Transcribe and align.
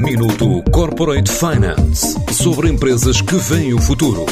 Minuto 0.00 0.62
Corporate 0.70 1.30
Finance 1.30 2.16
sobre 2.32 2.70
empresas 2.70 3.20
que 3.20 3.36
veem 3.36 3.74
o 3.74 3.78
futuro. 3.78 4.24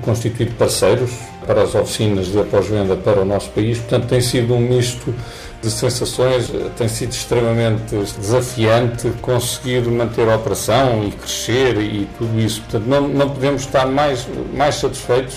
constituir 0.02 0.50
parceiros 0.52 1.10
para 1.46 1.62
as 1.62 1.74
oficinas 1.74 2.26
de 2.26 2.42
pós-venda 2.44 2.96
para 2.96 3.20
o 3.20 3.24
nosso 3.24 3.50
país. 3.50 3.78
Portanto, 3.78 4.08
tem 4.08 4.20
sido 4.20 4.54
um 4.54 4.60
misto 4.60 5.14
de 5.62 5.70
sensações, 5.70 6.52
tem 6.76 6.88
sido 6.88 7.12
extremamente 7.12 7.96
desafiante 8.18 9.10
conseguir 9.22 9.82
manter 9.88 10.28
a 10.28 10.36
operação 10.36 11.04
e 11.04 11.10
crescer 11.12 11.78
e 11.78 12.06
tudo 12.18 12.38
isso. 12.38 12.60
Portanto, 12.62 12.86
não, 12.86 13.08
não 13.08 13.30
podemos 13.30 13.62
estar 13.62 13.86
mais, 13.86 14.26
mais 14.54 14.74
satisfeitos 14.74 15.36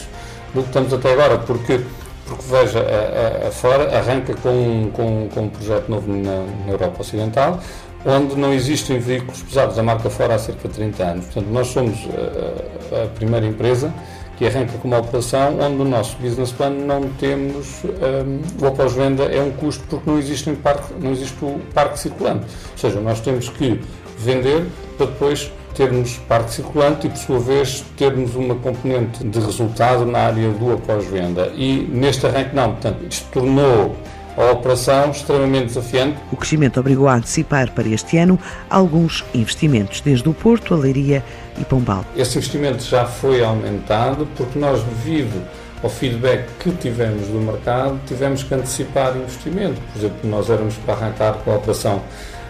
do 0.54 0.62
que 0.62 0.68
estamos 0.68 0.94
até 0.94 1.14
agora, 1.14 1.38
porque 1.38 1.80
porque 2.28 2.44
veja, 2.50 2.80
a, 2.80 3.46
a, 3.46 3.48
a 3.48 3.52
Fora 3.52 3.98
arranca 3.98 4.36
com, 4.36 4.92
com, 4.92 5.30
com 5.34 5.42
um 5.44 5.50
projeto 5.50 5.88
novo 5.88 6.12
na, 6.12 6.44
na 6.66 6.74
Europa 6.74 7.00
Ocidental, 7.00 7.62
onde 8.06 8.36
não 8.36 8.54
existem 8.54 9.00
veículos 9.00 9.42
pesados 9.42 9.76
da 9.76 9.84
marca 9.84 10.10
fora 10.10 10.36
há 10.36 10.40
cerca 10.40 10.68
de 10.68 10.74
30 10.76 11.04
anos. 11.04 11.26
Portanto, 11.26 11.48
nós 11.52 11.68
somos 11.68 11.96
a, 11.96 12.96
eh, 12.96 13.04
a 13.04 13.08
primeira 13.08 13.46
empresa 13.46 13.94
que 14.38 14.46
arranca 14.46 14.78
com 14.78 14.88
uma 14.88 15.00
operação 15.00 15.58
onde 15.60 15.76
no 15.76 15.86
nosso 15.86 16.16
business 16.18 16.52
plan 16.52 16.70
não 16.70 17.10
temos 17.20 17.84
um, 17.84 18.40
eh, 18.64 18.68
o 18.68 18.72
pós-venda 18.72 19.24
é 19.24 19.42
um 19.42 19.52
custo 19.52 19.84
porque 19.90 20.10
não 20.10 20.18
existe, 20.18 20.52
parque, 20.54 20.94
não 21.02 21.12
existe 21.12 21.36
o 21.44 21.60
parque 21.74 22.00
circulante. 22.00 22.46
Ou 22.72 22.78
seja, 22.78 23.00
nós 23.00 23.20
temos 23.20 23.50
que 23.50 23.82
vender 24.20 24.66
para 24.98 25.08
depois 25.08 25.52
termos 25.74 26.18
parque 26.28 26.54
circulante 26.54 27.06
e, 27.06 27.10
por 27.10 27.18
sua 27.18 27.40
vez, 27.40 27.84
termos 27.96 28.36
uma 28.36 28.56
componente 28.56 29.24
de 29.24 29.40
resultado 29.40 30.06
na 30.06 30.20
área 30.20 30.50
do 30.50 30.78
pós-venda. 30.82 31.52
E 31.56 31.88
neste 31.92 32.26
arranque 32.26 32.56
não. 32.56 32.72
Portanto, 32.72 33.06
isto 33.08 33.30
tornou 33.32 33.96
a 34.38 34.52
operação 34.52 35.12
extremamente 35.12 35.66
desafiante. 35.66 36.18
O 36.32 36.38
crescimento 36.38 36.80
obrigou 36.80 37.08
a 37.08 37.16
antecipar 37.16 37.72
para 37.72 37.88
este 37.88 38.18
ano 38.18 38.40
alguns 38.70 39.26
investimentos, 39.34 40.00
desde 40.00 40.30
o 40.30 40.34
Porto, 40.34 40.74
a 40.74 40.78
Leiria 40.78 41.24
e 41.60 41.66
Pombal. 41.66 42.06
Esse 42.16 42.38
investimento 42.38 42.84
já 42.84 43.06
foi 43.06 43.44
aumentado 43.44 44.28
porque 44.38 44.60
nós, 44.60 44.82
devido 44.84 45.44
ao 45.84 45.90
feedback 45.90 46.48
que 46.60 46.72
tivemos 46.72 47.28
do 47.28 47.40
mercado, 47.40 48.00
tivemos 48.08 48.44
que 48.44 48.54
antecipar 48.54 49.16
investimento. 49.16 49.80
Por 49.94 50.00
exemplo, 50.00 50.30
nós 50.30 50.50
éramos 50.50 50.76
para 50.76 50.94
arrancar 50.96 51.34
com 51.44 51.52
a 51.52 51.56
operação 51.56 52.02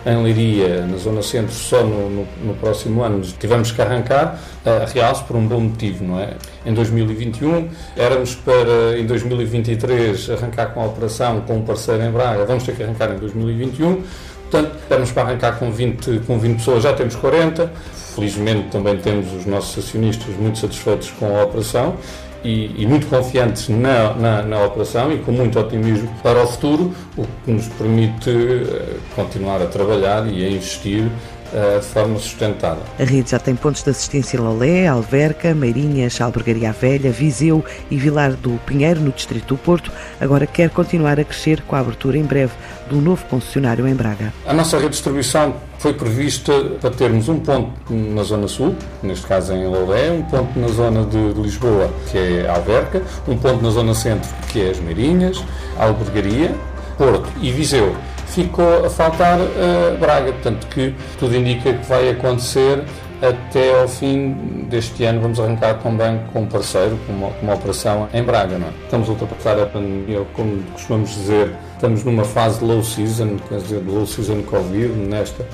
em 0.06 0.24
Liria, 0.24 0.86
na 0.86 0.98
Zona 0.98 1.22
Centro, 1.22 1.54
só 1.54 1.84
no, 1.84 2.10
no, 2.10 2.28
no 2.44 2.54
próximo 2.56 3.04
ano. 3.04 3.22
Tivemos 3.22 3.72
que 3.72 3.82
arrancar, 3.82 4.40
a 4.66 4.86
realce 4.86 5.24
por 5.26 5.36
um 5.36 5.46
bom 5.46 5.60
motivo, 5.60 6.06
não 6.06 6.20
é? 6.20 6.30
Em 6.66 6.74
2021 6.74 7.68
éramos 7.98 8.36
para, 8.36 8.98
em 8.98 9.06
2023, 9.06 10.30
arrancar 10.30 10.68
com 10.68 10.82
a 10.82 10.86
operação 10.86 11.42
com 11.42 11.58
um 11.58 11.62
parceiro 11.64 12.04
em 12.04 12.12
Braga, 12.12 12.46
vamos 12.46 12.64
ter 12.64 12.76
que 12.76 12.84
arrancar 12.84 13.12
em 13.12 13.18
2021, 13.18 14.04
portanto, 14.50 14.78
éramos 14.90 15.12
para 15.12 15.24
arrancar 15.24 15.60
com 15.60 15.72
20, 15.72 16.22
com 16.26 16.40
20 16.40 16.58
pessoas, 16.58 16.84
já 16.84 16.94
temos 16.94 17.16
40, 17.16 17.70
felizmente 18.16 18.70
também 18.70 18.98
temos 18.98 19.34
os 19.34 19.46
nossos 19.46 19.86
acionistas 19.86 20.34
muito 20.38 20.58
satisfeitos 20.58 21.12
com 21.12 21.38
a 21.38 21.44
operação 21.44 21.98
e, 22.44 22.72
e 22.78 22.86
muito 22.86 23.08
confiantes 23.08 23.70
na, 23.70 24.14
na, 24.14 24.42
na, 24.44 24.64
operação 24.64 25.12
e 25.12 25.18
com 25.18 25.32
muito 25.32 25.60
otimismo 25.60 26.10
para 26.22 26.44
o 26.44 26.48
futuro, 26.48 26.94
o 27.18 27.26
que 27.44 27.52
nos 27.52 27.68
permite 27.68 28.30
uh, 28.30 29.00
continuar 29.16 29.62
a 29.62 29.66
trabalhar 29.66 30.28
e 30.28 30.46
a 30.46 30.50
investir 30.50 31.04
de 31.52 31.86
forma 31.86 32.20
sustentada. 32.20 32.80
A 33.00 33.04
rede 33.04 33.32
já 33.32 33.40
tem 33.40 33.56
pontos 33.56 33.84
de 33.84 33.90
assistência 33.90 34.40
Lolé, 34.40 34.88
Alverca, 34.88 35.54
Meirinhas, 35.54 36.20
Albergaria 36.20 36.72
Velha, 36.72 37.12
Viseu 37.12 37.64
e 37.90 37.98
Vilar 37.98 38.34
do 38.34 38.60
Pinheiro, 38.66 39.00
no 39.00 39.12
Distrito 39.12 39.56
do 39.56 39.58
Porto. 39.58 39.92
Agora 40.20 40.46
quer 40.46 40.70
continuar 40.70 41.20
a 41.20 41.24
crescer 41.24 41.62
com 41.62 41.76
a 41.76 41.80
abertura 41.80 42.18
em 42.18 42.24
breve 42.24 42.54
do 42.90 43.02
novo 43.02 43.26
concessionário 43.26 43.88
em 43.88 43.94
Braga. 43.94 44.34
A 44.46 44.54
nossa 44.54 44.78
redistribuição 44.78 45.56
foi 45.80 45.94
prevista 45.94 46.52
para 46.82 46.90
termos 46.90 47.30
um 47.30 47.40
ponto 47.40 47.72
na 47.90 48.24
Zona 48.24 48.48
Sul, 48.48 48.76
neste 49.04 49.26
caso 49.28 49.54
em 49.54 49.68
Lolé, 49.68 50.12
um 50.12 50.24
ponto 50.24 50.58
na 50.58 50.68
zona 50.68 51.06
de, 51.06 51.18
Lisboa, 51.40 51.92
que 52.10 52.18
é 52.18 52.50
Alverca, 52.50 53.02
um 53.28 53.38
ponto 53.38 53.64
na 53.64 53.70
Zona 53.70 53.94
Centro, 53.94 54.30
que 54.50 54.62
é 54.62 54.70
as 54.72 54.80
Meirinhas, 54.80 55.44
Albergaria, 55.78 56.56
Porto 56.98 57.30
e 57.42 57.52
Viseu. 57.52 57.96
Ficou 58.28 58.86
a 58.86 58.90
faltar 58.90 59.40
uh, 59.40 59.98
Braga, 60.00 60.32
portanto 60.34 60.68
que 60.68 60.94
tudo 61.18 61.36
indica 61.36 61.74
que 61.74 61.86
vai 61.88 62.10
acontecer 62.10 62.84
até 63.22 63.82
ao 63.82 63.88
fim 63.88 64.66
deste 64.70 65.04
ano 65.04 65.22
vamos 65.22 65.40
arrancar 65.40 65.76
também 65.80 66.22
com 66.32 66.42
um 66.42 66.46
parceiro, 66.46 66.98
com 67.08 67.14
uma, 67.14 67.30
com 67.32 67.46
uma 67.46 67.56
operação 67.56 68.08
em 68.14 68.24
Braga. 68.24 68.58
Não 68.58 68.68
é? 68.68 68.72
Estamos 68.84 69.08
a 69.10 69.12
ultrapassar 69.12 69.60
a 69.60 69.66
pandemia, 69.66 70.24
como 70.34 70.62
costumamos 70.74 71.10
dizer, 71.12 71.56
estamos 71.74 72.04
numa 72.04 72.24
fase 72.24 72.64
low 72.64 72.84
season, 72.84 73.38
quer 73.50 73.60
dizer, 73.60 73.82
low 73.88 74.06
season 74.06 74.44
Covid, 74.44 74.94
nesta, 74.94 75.46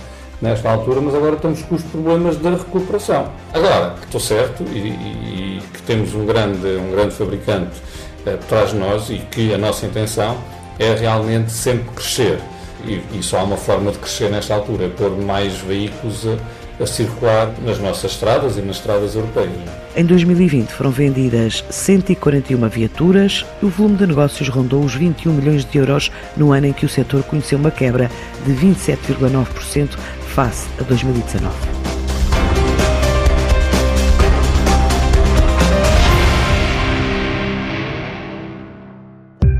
nesta 0.41 0.69
altura, 0.69 0.99
mas 1.01 1.15
agora 1.15 1.35
estamos 1.35 1.61
com 1.61 1.75
os 1.75 1.83
problemas 1.83 2.37
da 2.37 2.51
recuperação. 2.51 3.29
Agora, 3.53 3.95
estou 4.03 4.19
certo 4.19 4.63
e, 4.63 4.77
e, 4.77 5.59
e 5.59 5.61
que 5.73 5.81
temos 5.83 6.13
um 6.13 6.25
grande, 6.25 6.67
um 6.67 6.91
grande 6.91 7.13
fabricante 7.13 7.81
eh, 8.25 8.35
por 8.35 8.45
trás 8.47 8.71
de 8.71 8.77
nós 8.77 9.09
e 9.09 9.19
que 9.19 9.53
a 9.53 9.57
nossa 9.57 9.85
intenção 9.85 10.37
é 10.77 10.95
realmente 10.95 11.51
sempre 11.51 11.89
crescer. 11.95 12.39
E, 12.85 13.23
só 13.23 13.39
há 13.39 13.43
uma 13.43 13.57
forma 13.57 13.91
de 13.91 13.99
crescer 13.99 14.29
nesta 14.29 14.53
altura, 14.53 14.85
é 14.85 14.89
pôr 14.89 15.11
mais 15.11 15.53
veículos 15.55 16.27
a 16.27 16.37
a 16.79 16.85
circular 16.85 17.51
nas 17.63 17.79
nossas 17.79 18.11
estradas 18.11 18.57
e 18.57 18.61
nas 18.61 18.77
estradas 18.77 19.15
europeias. 19.15 19.51
Em 19.95 20.05
2020 20.05 20.69
foram 20.69 20.91
vendidas 20.91 21.63
141 21.69 22.67
viaturas 22.67 23.45
e 23.61 23.65
o 23.65 23.69
volume 23.69 23.97
de 23.97 24.07
negócios 24.07 24.49
rondou 24.49 24.83
os 24.83 24.95
21 24.95 25.33
milhões 25.33 25.65
de 25.65 25.77
euros 25.77 26.11
no 26.35 26.51
ano 26.51 26.67
em 26.67 26.73
que 26.73 26.85
o 26.85 26.89
setor 26.89 27.23
conheceu 27.23 27.59
uma 27.59 27.71
quebra 27.71 28.09
de 28.45 28.53
27,9% 28.53 29.89
face 30.33 30.67
a 30.79 30.83
2019. 30.83 31.92